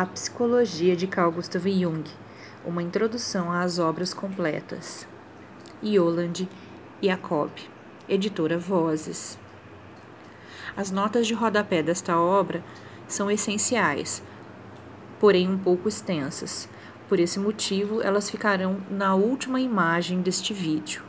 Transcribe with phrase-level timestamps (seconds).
[0.00, 2.04] A Psicologia de Carl Gustav Jung,
[2.64, 5.06] uma introdução às obras completas.
[5.84, 6.48] Yolande
[7.02, 7.50] Jacob,
[8.08, 9.38] editora Vozes.
[10.74, 12.64] As notas de rodapé desta obra
[13.06, 14.22] são essenciais,
[15.18, 16.66] porém um pouco extensas.
[17.06, 21.02] Por esse motivo, elas ficarão na última imagem deste vídeo.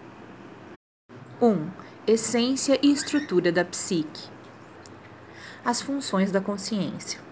[1.41, 1.47] 1.
[1.47, 1.69] Um,
[2.05, 4.27] essência e estrutura da psique.
[5.63, 7.30] As funções da consciência.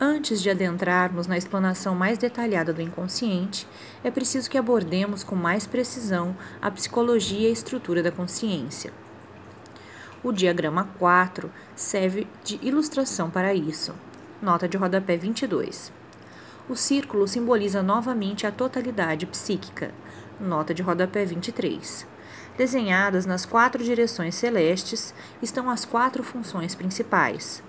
[0.00, 3.66] Antes de adentrarmos na explanação mais detalhada do inconsciente,
[4.02, 8.92] é preciso que abordemos com mais precisão a psicologia e a estrutura da consciência.
[10.22, 13.94] O diagrama 4 serve de ilustração para isso.
[14.42, 15.92] Nota de rodapé 22.
[16.68, 19.92] O círculo simboliza novamente a totalidade psíquica.
[20.40, 22.04] Nota de rodapé 23.
[22.56, 27.62] Desenhadas nas quatro direções celestes estão as quatro funções principais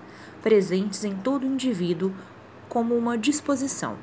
[0.45, 2.13] presentes em todo indivíduo
[2.69, 3.97] como uma disposição.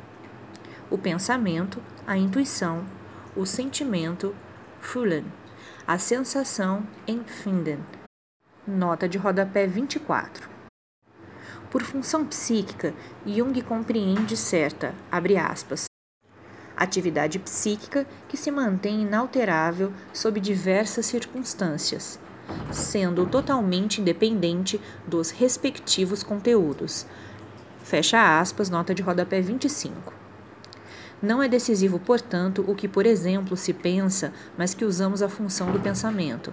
[0.90, 2.84] O pensamento, a intuição,
[3.36, 4.34] o sentimento,
[4.80, 5.24] Fühlen,
[5.86, 7.78] a sensação, Empfinden.
[8.66, 10.50] Nota de rodapé 24.
[11.70, 12.92] Por função psíquica,
[13.24, 15.84] Jung compreende certa, abre aspas,
[16.76, 22.18] atividade psíquica que se mantém inalterável sob diversas circunstâncias,
[22.70, 27.06] sendo totalmente independente dos respectivos conteúdos.
[27.82, 30.12] Fecha aspas, nota de rodapé 25.
[31.22, 35.70] Não é decisivo, portanto, o que, por exemplo, se pensa, mas que usamos a função
[35.70, 36.52] do pensamento,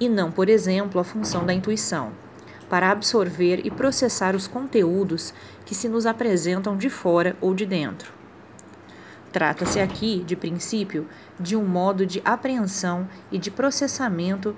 [0.00, 2.12] e não, por exemplo, a função da intuição,
[2.68, 5.32] para absorver e processar os conteúdos
[5.64, 8.17] que se nos apresentam de fora ou de dentro.
[9.38, 11.06] Trata-se aqui, de princípio,
[11.38, 14.56] de um modo de apreensão e de processamento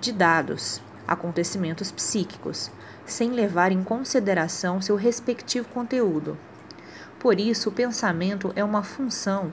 [0.00, 2.68] de dados, acontecimentos psíquicos,
[3.04, 6.36] sem levar em consideração seu respectivo conteúdo.
[7.20, 9.52] Por isso, o pensamento é uma função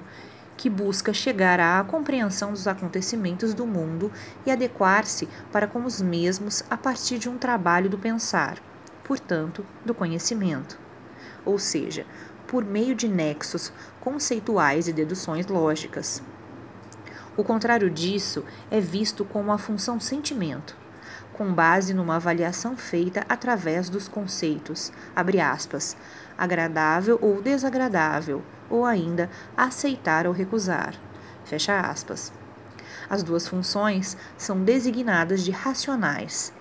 [0.58, 4.12] que busca chegar à compreensão dos acontecimentos do mundo
[4.44, 8.58] e adequar-se para com os mesmos a partir de um trabalho do pensar,
[9.04, 10.82] portanto, do conhecimento.
[11.46, 12.08] Ou seja,
[12.54, 16.22] por meio de nexos conceituais e deduções lógicas.
[17.36, 20.78] O contrário disso é visto como a função sentimento,
[21.34, 25.98] com base numa avaliação feita através dos conceitos, aspas,
[26.38, 30.94] agradável ou desagradável, ou ainda aceitar ou recusar,
[31.46, 32.32] fecha aspas.
[33.10, 36.54] As duas funções são designadas de racionais,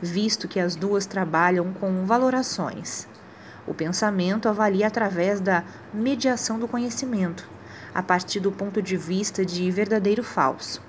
[0.00, 3.10] visto que as duas trabalham com valorações.
[3.66, 5.64] O pensamento avalia através da
[5.94, 7.48] mediação do conhecimento,
[7.94, 10.82] a partir do ponto de vista de verdadeiro falso.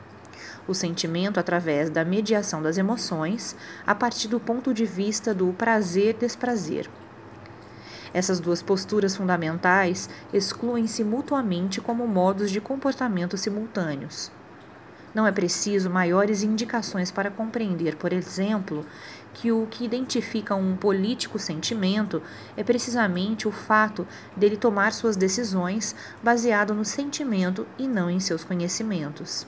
[0.68, 6.90] O sentimento através da mediação das emoções, a partir do ponto de vista do prazer-desprazer.
[8.14, 14.32] Essas duas posturas fundamentais excluem-se mutuamente como modos de comportamento simultâneos.
[15.14, 18.86] Não é preciso maiores indicações para compreender, por exemplo,
[19.34, 22.22] que o que identifica um político sentimento
[22.56, 24.08] é precisamente o fato
[24.38, 29.48] dele tomar suas decisões baseado no sentimento e não em seus conhecimentos.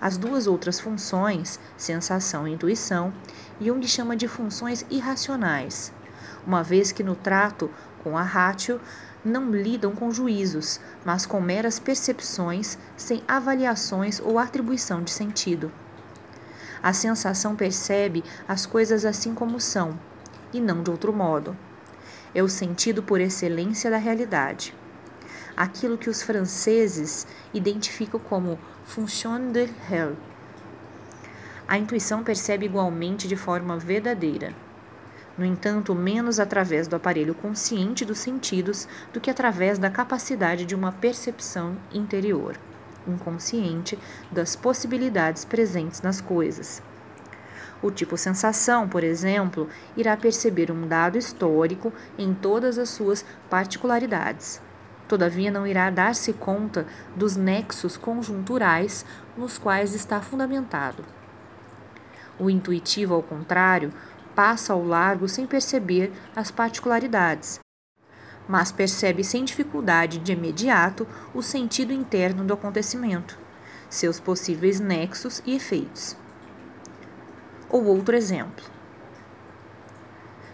[0.00, 3.12] As duas outras funções, sensação e intuição,
[3.60, 5.92] Jung chama de funções irracionais,
[6.46, 7.70] uma vez que no trato
[8.04, 8.80] com a ratio
[9.24, 15.72] não lidam com juízos, mas com meras percepções sem avaliações ou atribuição de sentido.
[16.82, 19.98] A sensação percebe as coisas assim como são,
[20.52, 21.56] e não de outro modo.
[22.34, 24.74] É o sentido por excelência da realidade.
[25.56, 30.16] Aquilo que os franceses identificam como fonction de réel.
[31.66, 34.54] A intuição percebe igualmente de forma verdadeira
[35.38, 40.74] no entanto, menos através do aparelho consciente dos sentidos do que através da capacidade de
[40.74, 42.58] uma percepção interior,
[43.10, 43.98] inconsciente,
[44.30, 46.82] das possibilidades presentes nas coisas.
[47.82, 54.60] O tipo sensação, por exemplo, irá perceber um dado histórico em todas as suas particularidades.
[55.06, 59.04] Todavia, não irá dar-se conta dos nexos conjunturais
[59.36, 61.04] nos quais está fundamentado.
[62.38, 63.92] O intuitivo, ao contrário,
[64.34, 67.60] passa ao largo sem perceber as particularidades,
[68.48, 73.38] mas percebe sem dificuldade de imediato o sentido interno do acontecimento,
[73.88, 76.16] seus possíveis nexos e efeitos.
[77.68, 78.64] Ou outro exemplo.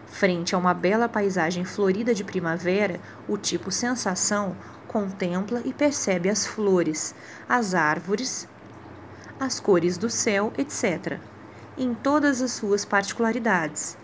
[0.06, 4.56] Frente a uma bela paisagem florida de primavera, o tipo sensação
[4.87, 7.15] contempla e percebe as flores,
[7.49, 8.47] as árvores,
[9.41, 11.19] as cores do céu, etc
[11.77, 13.97] em todas as suas particularidades,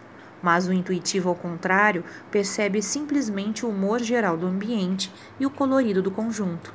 [0.42, 6.02] Mas o intuitivo, ao contrário, percebe simplesmente o humor geral do ambiente e o colorido
[6.02, 6.72] do conjunto.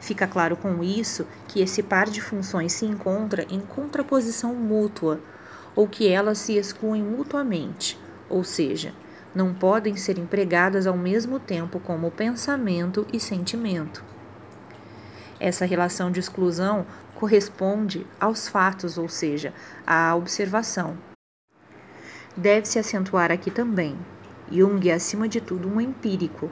[0.00, 5.20] Fica claro com isso que esse par de funções se encontra em contraposição mútua,
[5.76, 7.98] ou que elas se excluem mutuamente,
[8.28, 8.92] ou seja,
[9.34, 14.04] não podem ser empregadas ao mesmo tempo como pensamento e sentimento.
[15.38, 16.84] Essa relação de exclusão
[17.14, 19.54] corresponde aos fatos, ou seja,
[19.86, 21.11] à observação.
[22.36, 23.96] Deve-se acentuar aqui também:
[24.50, 26.50] Jung é, acima de tudo, um empírico,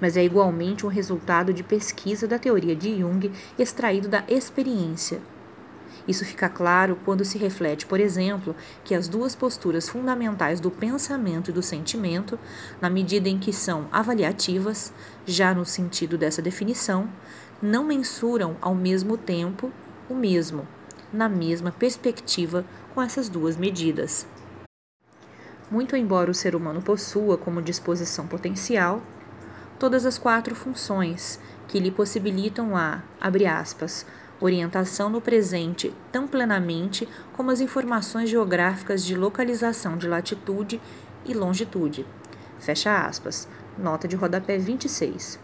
[0.00, 5.20] mas é igualmente um resultado de pesquisa da teoria de Jung extraído da experiência.
[6.08, 11.50] Isso fica claro quando se reflete, por exemplo, que as duas posturas fundamentais do pensamento
[11.50, 12.38] e do sentimento,
[12.80, 14.92] na medida em que são avaliativas,
[15.26, 17.08] já no sentido dessa definição,
[17.60, 19.70] não mensuram ao mesmo tempo
[20.08, 20.66] o mesmo,
[21.12, 22.64] na mesma perspectiva
[22.94, 24.26] com essas duas medidas.
[25.70, 29.00] Muito embora o ser humano possua como disposição potencial
[29.78, 34.04] todas as quatro funções que lhe possibilitam a, abre aspas,
[34.40, 40.80] orientação no presente tão plenamente como as informações geográficas de localização de latitude
[41.24, 42.04] e longitude.
[42.58, 43.48] Fecha aspas.
[43.78, 45.38] Nota de rodapé 26.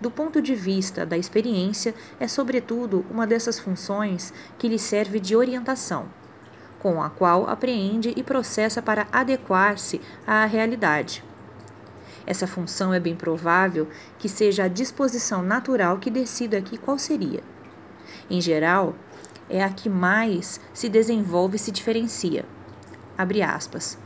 [0.00, 5.34] Do ponto de vista da experiência, é sobretudo uma dessas funções que lhe serve de
[5.34, 6.08] orientação,
[6.80, 11.22] com a qual apreende e processa para adequar-se à realidade.
[12.26, 13.88] Essa função é bem provável
[14.18, 17.42] que seja a disposição natural que decida aqui qual seria.
[18.28, 18.94] Em geral,
[19.48, 22.44] é a que mais se desenvolve e se diferencia.
[23.16, 23.96] Abre aspas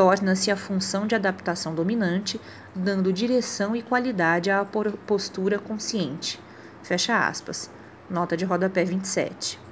[0.00, 2.40] torna-se a função de adaptação dominante,
[2.74, 4.64] dando direção e qualidade à
[5.06, 6.40] postura consciente.
[6.82, 7.70] Fecha aspas.
[8.08, 9.69] Nota de rodapé 27.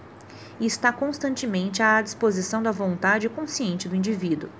[0.60, 4.50] E está constantemente à disposição da vontade consciente do indivíduo.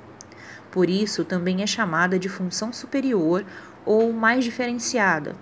[0.70, 3.44] Por isso, também é chamada de função superior
[3.84, 5.34] ou mais diferenciada,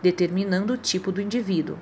[0.00, 1.76] determinando o tipo do indivíduo.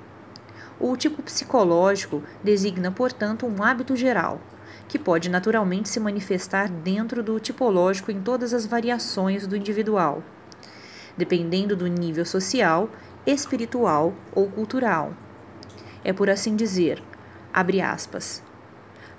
[0.79, 4.41] O tipo psicológico designa, portanto, um hábito geral,
[4.87, 10.23] que pode naturalmente se manifestar dentro do tipológico em todas as variações do individual,
[11.15, 12.89] dependendo do nível social,
[13.25, 15.13] espiritual ou cultural.
[16.03, 17.01] É por assim dizer,
[17.53, 18.43] abre aspas,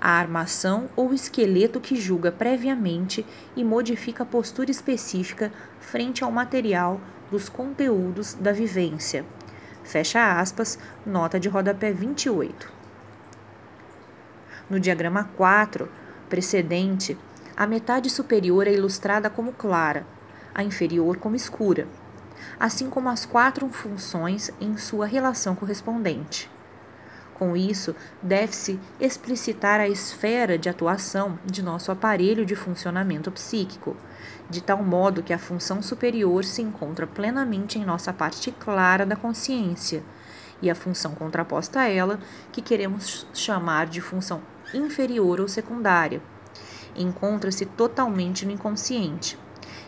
[0.03, 3.25] a armação ou esqueleto que julga previamente
[3.55, 5.49] e modifica a postura específica
[5.79, 6.99] frente ao material
[7.31, 9.25] dos conteúdos da vivência.
[9.83, 12.69] Fecha aspas, nota de rodapé 28.
[14.69, 15.89] No diagrama 4,
[16.29, 17.17] precedente,
[17.55, 20.05] a metade superior é ilustrada como clara,
[20.53, 21.87] a inferior como escura,
[22.59, 26.49] assim como as quatro funções em sua relação correspondente.
[27.33, 33.97] Com isso, deve-se explicitar a esfera de atuação de nosso aparelho de funcionamento psíquico,
[34.49, 39.15] de tal modo que a função superior se encontra plenamente em nossa parte clara da
[39.15, 40.03] consciência,
[40.61, 42.19] e a função contraposta a ela,
[42.51, 44.41] que queremos chamar de função
[44.73, 46.21] inferior ou secundária.
[46.95, 49.37] Encontra-se totalmente no inconsciente,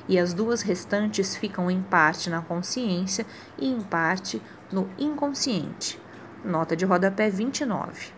[0.10, 3.26] e as duas restantes ficam em parte na consciência
[3.58, 6.00] e em parte no inconsciente.
[6.46, 8.14] Nota de rodapé 29.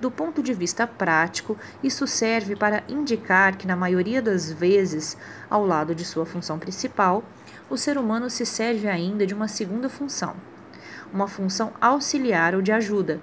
[0.00, 5.16] Do ponto de vista prático, isso serve para indicar que, na maioria das vezes,
[5.48, 7.22] ao lado de sua função principal,
[7.70, 10.34] o ser humano se serve ainda de uma segunda função,
[11.12, 13.20] uma função auxiliar ou de ajuda,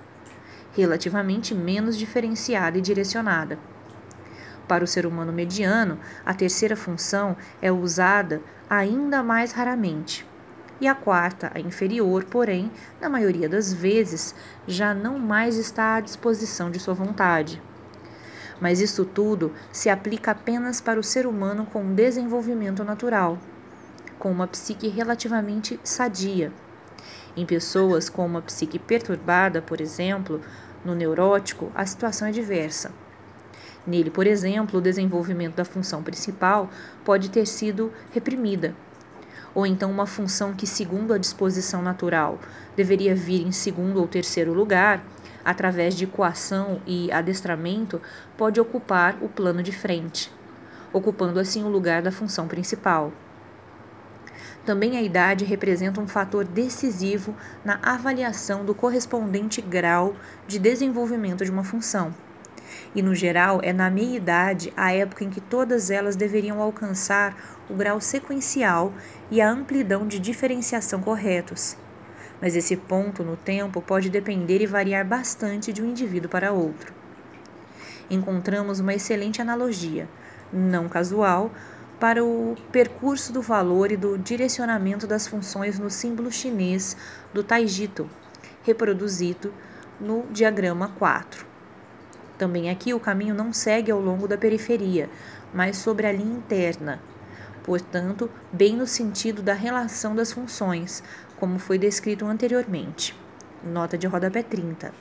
[0.72, 3.60] relativamente menos diferenciada e direcionada.
[4.70, 10.26] Para o ser humano mediano, a terceira função é usada ainda mais raramente.
[10.84, 14.36] E a quarta, a inferior, porém, na maioria das vezes,
[14.68, 17.62] já não mais está à disposição de sua vontade.
[18.60, 23.40] Mas isso tudo se aplica apenas para o ser humano com desenvolvimento natural,
[24.20, 26.52] com uma psique relativamente sadia
[27.34, 30.42] em pessoas com uma psique perturbada, por exemplo,
[30.84, 32.92] no neurótico, a situação é diversa.
[33.88, 36.70] Nele, por exemplo, o desenvolvimento da função principal
[37.06, 38.76] pode ter sido reprimida,
[39.56, 42.40] ou então uma função que, segundo a disposição natural,
[42.76, 45.04] deveria vir em segundo ou terceiro lugar,
[45.44, 48.02] através de coação e adestramento,
[48.38, 50.32] pode ocupar o plano de frente,
[50.92, 53.12] ocupando assim o lugar da função principal.
[54.66, 60.16] Também a idade representa um fator decisivo na avaliação do correspondente grau
[60.48, 62.14] de desenvolvimento de uma função.
[62.96, 67.36] E, no geral, é na meia-idade a época em que todas elas deveriam alcançar
[67.70, 68.94] o grau sequencial
[69.32, 71.78] e a amplidão de diferenciação corretos.
[72.42, 76.94] Mas esse ponto no tempo pode depender e variar bastante de um indivíduo para outro.
[78.10, 80.08] Encontramos uma excelente analogia
[80.54, 81.52] não casual,
[82.00, 86.96] para o percurso do valor e do direcionamento das funções no símbolo chinês
[87.34, 88.10] do Taijito,
[88.64, 89.54] reproduzido
[90.00, 91.53] no diagrama 4.
[92.44, 95.10] Também aqui o caminho não segue ao longo da periferia,
[95.54, 97.02] mas sobre a linha interna,
[97.64, 101.02] portanto, bem no sentido da relação das funções,
[101.40, 103.18] como foi descrito anteriormente.
[103.64, 104.94] Nota de rodapé 30.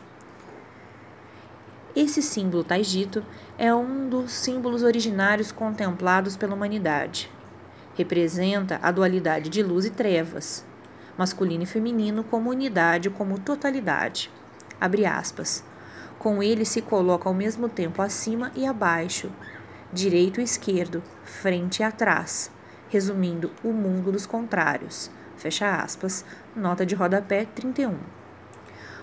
[1.97, 3.27] Esse símbolo taijito
[3.59, 7.29] é um dos símbolos originários contemplados pela humanidade.
[7.97, 10.65] Representa a dualidade de luz e trevas,
[11.19, 14.31] masculino e feminino como unidade como totalidade.
[14.81, 15.72] Abre aspas.
[16.23, 19.29] Com ele se coloca ao mesmo tempo acima e abaixo,
[19.93, 22.49] direito e esquerdo, frente e atrás,
[22.89, 25.11] resumindo o mundo dos contrários.
[25.37, 26.25] Fecha aspas.
[26.55, 27.97] Nota de rodapé 31.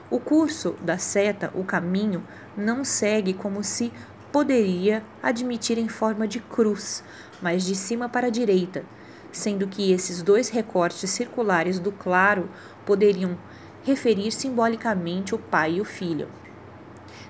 [0.10, 2.24] O curso da seta, o caminho,
[2.56, 3.92] não segue como se
[4.32, 7.04] poderia admitir em forma de cruz,
[7.42, 8.86] mas de cima para a direita,
[9.30, 12.50] sendo que esses dois recortes circulares do claro
[12.86, 13.38] poderiam
[13.84, 16.30] referir simbolicamente o pai e o filho.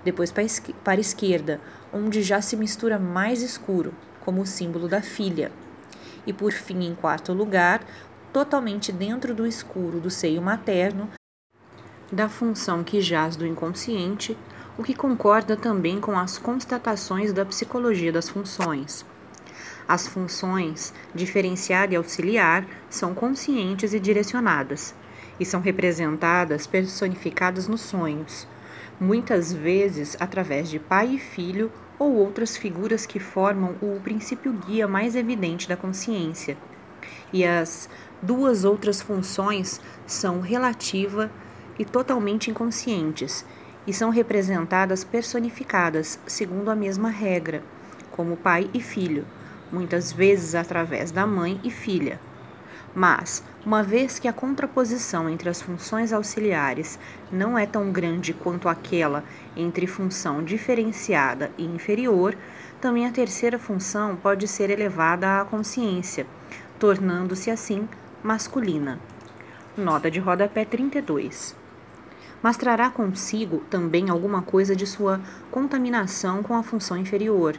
[0.04, 0.44] Depois para
[0.94, 1.60] a esquerda,
[1.94, 5.52] onde já se mistura mais escuro, como o símbolo da filha.
[6.26, 7.82] E por fim, em quarto lugar,
[8.32, 11.10] totalmente dentro do escuro do seio materno,
[12.12, 14.38] da função que jaz do inconsciente,
[14.78, 19.06] o que concorda também com as constatações da psicologia das funções.
[19.88, 24.96] As funções diferenciada e auxiliar são conscientes e direcionadas,
[25.40, 28.48] e são representadas, personificadas nos sonhos,
[29.00, 34.88] muitas vezes através de pai e filho ou outras figuras que formam o princípio guia
[34.88, 36.58] mais evidente da consciência.
[37.32, 37.90] E as
[38.22, 41.32] duas outras funções são relativa
[41.78, 43.46] e totalmente inconscientes,
[43.88, 47.64] e são representadas personificadas segundo a mesma regra,
[48.12, 49.26] como pai e filho,
[49.72, 52.20] muitas vezes através da mãe e filha.
[52.94, 56.98] Mas, uma vez que a contraposição entre as funções auxiliares
[57.32, 59.24] não é tão grande quanto aquela
[59.56, 62.36] entre função diferenciada e inferior,
[62.80, 66.26] também a terceira função pode ser elevada à consciência,
[66.80, 67.88] tornando-se assim
[68.24, 69.00] masculina.
[69.78, 71.60] Nota de rodapé 32
[72.42, 75.20] mas trará consigo também alguma coisa de sua
[75.52, 77.56] contaminação com a função inferior,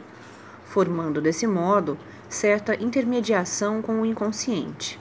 [0.65, 1.97] formando desse modo
[2.29, 4.99] certa intermediação com o inconsciente.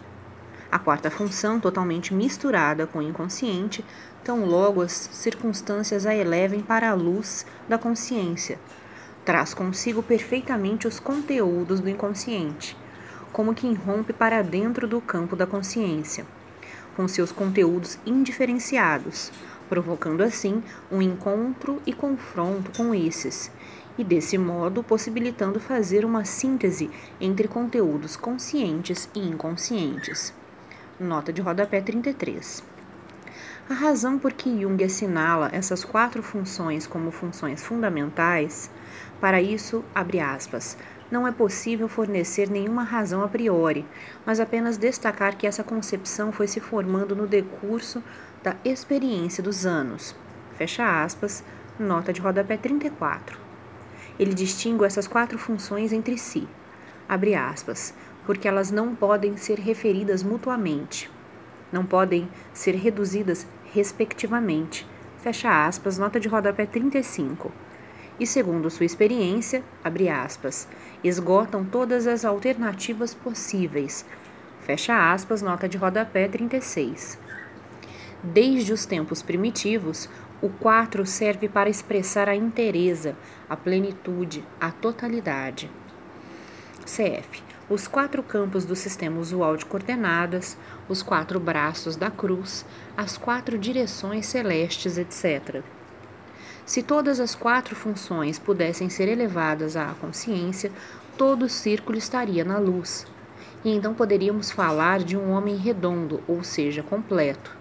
[0.73, 3.85] A quarta função, totalmente misturada com o inconsciente,
[4.23, 8.57] tão logo as circunstâncias a elevem para a luz da consciência,
[9.25, 12.77] traz consigo perfeitamente os conteúdos do inconsciente,
[13.33, 16.25] como que irrompe para dentro do campo da consciência,
[16.97, 19.33] com seus conteúdos indiferenciados,
[19.69, 23.50] provocando assim um encontro e confronto com esses,
[23.99, 26.89] e desse modo possibilitando fazer uma síntese
[27.21, 30.33] entre conteúdos conscientes e inconscientes.
[31.00, 32.62] Nota de rodapé 33.
[33.71, 38.71] A razão por que Jung assinala essas quatro funções como funções fundamentais,
[39.19, 40.76] para isso, abre aspas,
[41.11, 43.87] não é possível fornecer nenhuma razão a priori,
[44.26, 48.04] mas apenas destacar que essa concepção foi se formando no decurso
[48.42, 50.14] da experiência dos anos.
[50.59, 51.42] Fecha aspas,
[51.78, 53.38] nota de rodapé 34.
[54.19, 56.47] Ele distingue essas quatro funções entre si,
[57.09, 57.95] abre aspas,
[58.27, 61.11] porque elas não podem ser referidas mutuamente,
[61.73, 64.87] não podem ser reduzidas respectivamente.
[65.19, 67.53] Fecha aspas, nota de rodapé 35
[68.19, 70.69] e, segundo sua experiência, abre aspas,
[71.03, 74.05] esgotam todas as alternativas possíveis.
[74.61, 77.19] Fecha aspas, nota de rodapé 36.
[78.23, 80.09] Desde os tempos primitivos,
[80.43, 83.17] o 4 serve para expressar a inteireza,
[83.49, 85.71] a plenitude, a totalidade.
[86.85, 87.50] CF.
[87.71, 90.59] Os quatro campos do sistema usual de coordenadas,
[90.89, 95.62] os quatro braços da cruz, as quatro direções celestes, etc.
[96.67, 100.73] Se todas as quatro funções pudessem ser elevadas à consciência,
[101.17, 103.07] todo o círculo estaria na luz.
[103.65, 107.57] E então poderíamos falar de um homem redondo, ou seja, completo.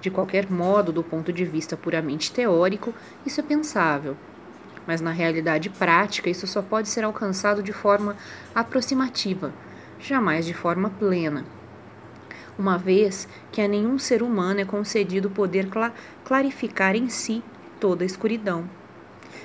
[0.00, 2.92] De qualquer modo, do ponto de vista puramente teórico,
[3.24, 4.16] isso é pensável.
[4.88, 8.16] Mas na realidade prática, isso só pode ser alcançado de forma
[8.54, 9.52] aproximativa,
[10.00, 11.44] jamais de forma plena.
[12.58, 15.68] Uma vez que a nenhum ser humano é concedido poder
[16.24, 17.44] clarificar em si
[17.78, 18.64] toda a escuridão.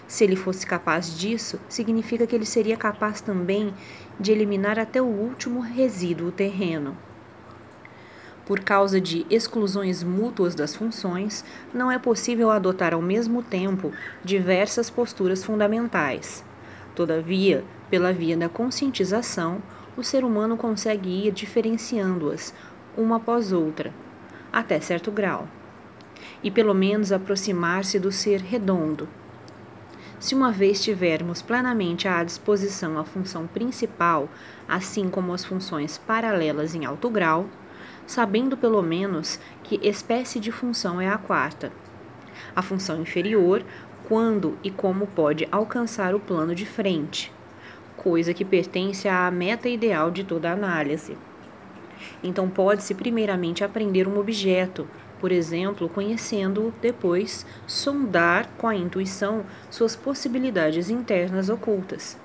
[0.07, 3.73] Se ele fosse capaz disso, significa que ele seria capaz também
[4.17, 6.97] de eliminar até o último resíduo terreno.
[8.45, 13.91] Por causa de exclusões mútuas das funções, não é possível adotar ao mesmo tempo
[14.23, 16.43] diversas posturas fundamentais.
[16.93, 19.62] Todavia, Pela via da conscientização,
[19.95, 22.51] o ser humano consegue ir diferenciando-as
[22.97, 23.93] uma após outra,
[24.51, 25.47] até certo grau,
[26.41, 29.07] e pelo menos aproximar-se do ser redondo.
[30.19, 34.27] Se uma vez tivermos plenamente à disposição a função principal,
[34.67, 37.47] assim como as funções paralelas em alto grau,
[38.05, 41.72] sabendo pelo menos que espécie de função é a quarta.
[42.55, 43.63] A função inferior,
[44.07, 47.31] quando e como pode alcançar o plano de frente,
[47.95, 51.17] coisa que pertence à meta ideal de toda análise.
[52.24, 54.88] Então, pode-se primeiramente aprender um objeto,
[55.19, 62.19] por exemplo, conhecendo-o, depois sondar com a intuição suas possibilidades internas ocultas.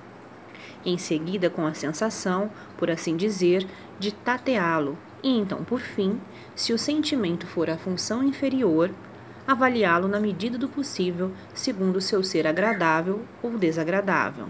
[0.85, 3.67] Em seguida, com a sensação, por assim dizer,
[3.99, 6.21] de tateá-lo, e então, por fim,
[6.55, 8.91] se o sentimento for a função inferior,
[9.47, 14.47] avaliá-lo na medida do possível, segundo seu ser agradável ou desagradável.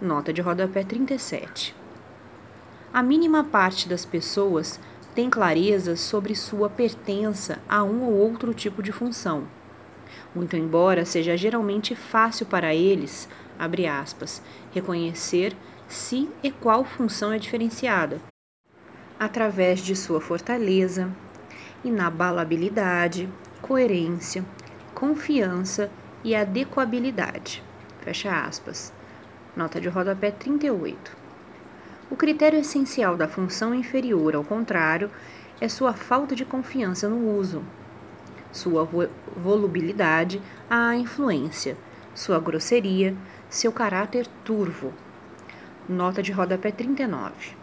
[0.00, 1.74] Nota de rodapé 37.
[2.92, 4.78] A mínima parte das pessoas
[5.14, 9.44] tem clareza sobre sua pertença a um ou outro tipo de função.
[10.34, 15.56] Muito embora seja geralmente fácil para eles, aspas, reconhecer
[15.88, 18.20] se e qual função é diferenciada,
[19.24, 21.08] através de sua fortaleza,
[21.84, 23.28] inabalabilidade,
[23.60, 24.44] coerência,
[24.92, 25.88] confiança
[26.24, 27.62] e adequabilidade.
[28.00, 28.92] Fecha aspas.
[29.56, 31.16] Nota de rodapé 38.
[32.10, 35.08] O critério essencial da função inferior, ao contrário,
[35.60, 37.62] é sua falta de confiança no uso,
[38.50, 38.84] sua
[39.36, 41.76] volubilidade à influência,
[42.12, 43.14] sua grosseria,
[43.48, 44.92] seu caráter turvo.
[45.88, 47.61] Nota de rodapé 39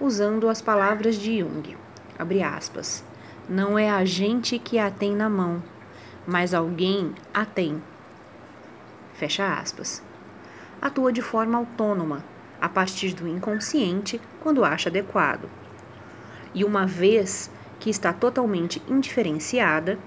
[0.00, 1.76] usando as palavras de Jung.
[2.18, 3.04] Abre aspas.
[3.48, 5.62] Não é a gente que a tem na mão,
[6.26, 7.82] mas alguém a tem.
[9.14, 10.02] Fecha aspas.
[10.80, 12.24] Atua de forma autônoma,
[12.60, 15.48] a partir do inconsciente, quando acha adequado.
[16.54, 17.50] E uma vez
[17.80, 19.98] que está totalmente indiferenciada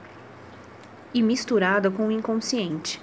[1.14, 3.02] e misturada com o inconsciente,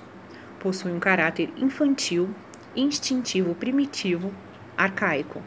[0.61, 2.31] possui um caráter infantil,
[2.75, 4.33] instintivo primitivo,
[4.77, 5.43] arcaico.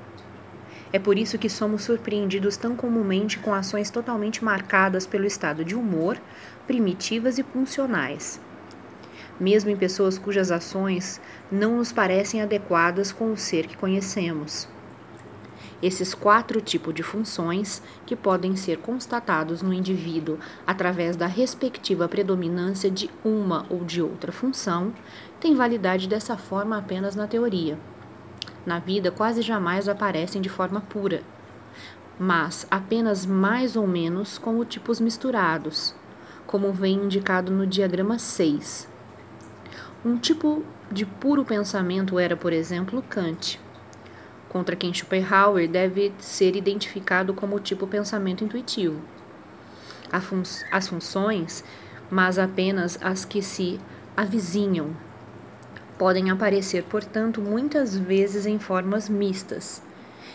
[0.93, 5.73] É por isso que somos surpreendidos tão comumente com ações totalmente marcadas pelo estado de
[5.73, 6.17] humor,
[6.67, 8.41] primitivas e funcionais.
[9.39, 14.67] Mesmo em pessoas cujas ações não nos parecem adequadas com o ser que conhecemos.
[15.81, 22.91] Esses quatro tipos de funções, que podem ser constatados no indivíduo através da respectiva predominância
[22.91, 24.93] de uma ou de outra função,
[25.39, 27.79] têm validade dessa forma apenas na teoria
[28.65, 31.21] na vida quase jamais aparecem de forma pura,
[32.19, 35.95] mas apenas mais ou menos como tipos misturados,
[36.45, 38.87] como vem indicado no diagrama 6.
[40.05, 43.59] Um tipo de puro pensamento era, por exemplo, Kant,
[44.49, 48.99] contra quem Schopenhauer deve ser identificado como tipo pensamento intuitivo.
[50.71, 51.63] As funções,
[52.09, 53.79] mas apenas as que se
[54.17, 54.95] avizinham
[56.01, 59.83] podem aparecer, portanto, muitas vezes em formas mistas.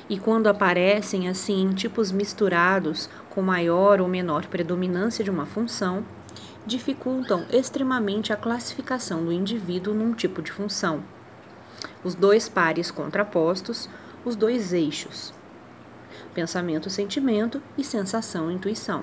[0.08, 6.04] E quando aparecem assim em tipos misturados, com maior ou menor predominância de uma função,
[6.64, 11.02] dificultam extremamente a classificação do indivíduo num tipo de função.
[12.04, 13.88] Os dois pares contrapostos,
[14.24, 15.34] os dois eixos:
[16.32, 19.02] pensamento, sentimento e sensação, intuição.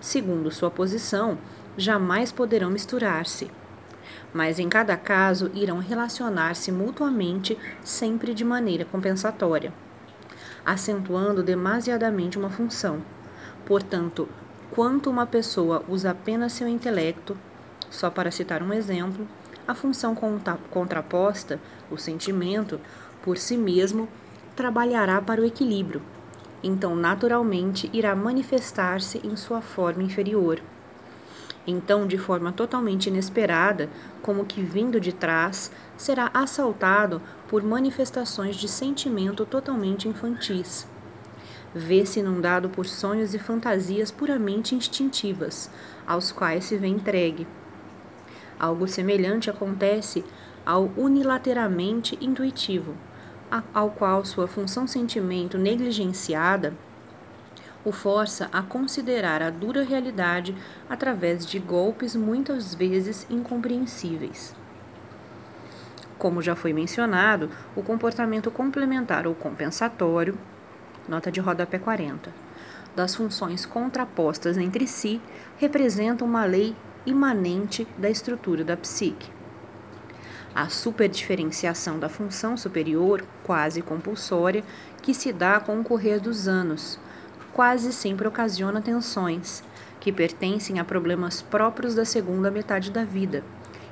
[0.00, 1.36] Segundo sua posição,
[1.76, 3.50] jamais poderão misturar-se
[4.32, 9.72] mas em cada caso irão relacionar-se mutuamente sempre de maneira compensatória,
[10.64, 13.02] acentuando demasiadamente uma função.
[13.64, 14.28] Portanto,
[14.70, 17.36] quanto uma pessoa usa apenas seu intelecto,
[17.90, 19.26] só para citar um exemplo,
[19.66, 20.16] a função
[20.70, 21.58] contraposta,
[21.90, 22.80] o sentimento,
[23.22, 24.08] por si mesmo,
[24.54, 26.00] trabalhará para o equilíbrio.
[26.62, 30.60] Então, naturalmente, irá manifestar-se em sua forma inferior.
[31.66, 33.90] Então, de forma totalmente inesperada,
[34.22, 40.86] como que vindo de trás, será assaltado por manifestações de sentimento totalmente infantis.
[41.74, 45.70] Vê-se inundado por sonhos e fantasias puramente instintivas,
[46.06, 47.46] aos quais se vê entregue.
[48.58, 50.24] Algo semelhante acontece
[50.64, 52.94] ao unilateralmente intuitivo,
[53.74, 56.72] ao qual sua função sentimento negligenciada
[57.86, 60.52] o força a considerar a dura realidade
[60.90, 64.52] através de golpes muitas vezes incompreensíveis.
[66.18, 70.36] Como já foi mencionado, o comportamento complementar ou compensatório,
[71.08, 72.34] nota de rodapé 40,
[72.96, 75.20] das funções contrapostas entre si
[75.56, 76.74] representa uma lei
[77.06, 79.30] imanente da estrutura da psique.
[80.52, 84.64] A superdiferenciação da função superior, quase compulsória,
[85.02, 86.98] que se dá com o correr dos anos,
[87.56, 89.64] quase sempre ocasiona tensões,
[89.98, 93.42] que pertencem a problemas próprios da segunda metade da vida,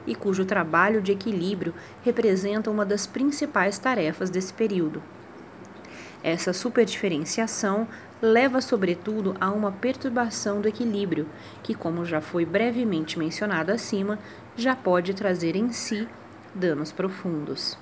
[0.06, 1.72] e cujo trabalho de equilíbrio
[2.02, 5.02] representa uma das principais tarefas desse período.
[6.22, 7.88] Essa superdiferenciação
[8.20, 11.26] leva, sobretudo, a uma perturbação do equilíbrio,
[11.62, 14.18] que, como já foi brevemente mencionado acima,
[14.54, 16.06] já pode trazer em si
[16.54, 17.78] danos profundos.